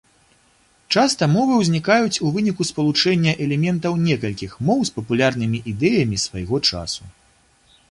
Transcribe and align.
Часта 0.93 1.27
мовы 1.33 1.53
узнікаюць 1.63 2.21
у 2.27 2.31
выніку 2.37 2.67
спалучэння 2.71 3.35
элементаў 3.47 3.93
некалькіх 4.07 4.57
моў 4.71 4.79
з 4.91 4.97
папулярнымі 4.99 5.63
ідэямі 5.75 6.17
свайго 6.27 6.65
часу. 6.73 7.03